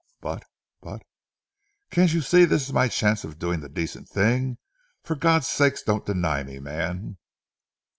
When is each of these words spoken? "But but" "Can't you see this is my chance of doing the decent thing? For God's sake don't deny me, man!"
"But 0.19 0.45
but" 0.81 1.03
"Can't 1.91 2.11
you 2.11 2.21
see 2.21 2.43
this 2.45 2.63
is 2.65 2.73
my 2.73 2.87
chance 2.87 3.23
of 3.23 3.37
doing 3.37 3.59
the 3.59 3.69
decent 3.69 4.09
thing? 4.09 4.57
For 5.03 5.13
God's 5.15 5.47
sake 5.47 5.75
don't 5.85 6.07
deny 6.07 6.41
me, 6.41 6.57
man!" 6.57 7.17